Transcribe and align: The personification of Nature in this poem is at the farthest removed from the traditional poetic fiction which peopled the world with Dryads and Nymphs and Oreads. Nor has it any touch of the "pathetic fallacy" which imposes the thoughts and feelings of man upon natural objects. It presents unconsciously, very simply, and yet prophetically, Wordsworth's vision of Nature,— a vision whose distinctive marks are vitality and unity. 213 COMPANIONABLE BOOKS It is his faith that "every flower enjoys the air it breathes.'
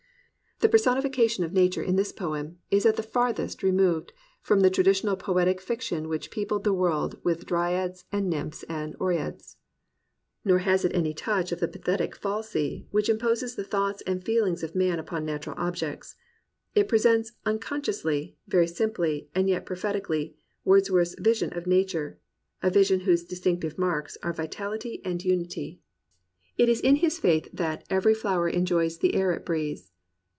The 0.63 0.69
personification 0.69 1.43
of 1.43 1.53
Nature 1.53 1.81
in 1.81 1.95
this 1.95 2.11
poem 2.11 2.59
is 2.69 2.85
at 2.85 2.95
the 2.95 3.01
farthest 3.01 3.63
removed 3.63 4.13
from 4.43 4.59
the 4.59 4.69
traditional 4.69 5.15
poetic 5.15 5.59
fiction 5.59 6.07
which 6.07 6.29
peopled 6.29 6.63
the 6.63 6.71
world 6.73 7.17
with 7.23 7.47
Dryads 7.47 8.05
and 8.11 8.29
Nymphs 8.29 8.61
and 8.69 8.93
Oreads. 8.99 9.55
Nor 10.45 10.59
has 10.59 10.85
it 10.85 10.93
any 10.93 11.15
touch 11.15 11.51
of 11.51 11.61
the 11.61 11.67
"pathetic 11.67 12.15
fallacy" 12.15 12.85
which 12.91 13.09
imposes 13.09 13.55
the 13.55 13.63
thoughts 13.63 14.03
and 14.05 14.23
feelings 14.23 14.61
of 14.61 14.75
man 14.75 14.99
upon 14.99 15.25
natural 15.25 15.55
objects. 15.57 16.15
It 16.75 16.87
presents 16.87 17.31
unconsciously, 17.43 18.37
very 18.47 18.67
simply, 18.67 19.29
and 19.33 19.49
yet 19.49 19.65
prophetically, 19.65 20.35
Wordsworth's 20.63 21.15
vision 21.19 21.51
of 21.57 21.65
Nature,— 21.65 22.19
a 22.61 22.69
vision 22.69 22.99
whose 22.99 23.23
distinctive 23.23 23.79
marks 23.79 24.15
are 24.21 24.31
vitality 24.31 25.01
and 25.03 25.25
unity. 25.25 25.81
213 26.59 26.59
COMPANIONABLE 26.59 26.59
BOOKS 26.59 26.59
It 26.59 26.69
is 26.69 27.01
his 27.01 27.19
faith 27.19 27.49
that 27.51 27.83
"every 27.89 28.13
flower 28.13 28.47
enjoys 28.47 28.99
the 28.99 29.15
air 29.15 29.31
it 29.33 29.43
breathes.' 29.43 29.87